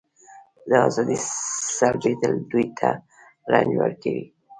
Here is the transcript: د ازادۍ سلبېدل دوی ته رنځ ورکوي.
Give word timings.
د 0.69 0.71
ازادۍ 0.87 1.17
سلبېدل 1.77 2.33
دوی 2.51 2.67
ته 2.79 2.89
رنځ 3.51 3.71
ورکوي. 3.81 4.25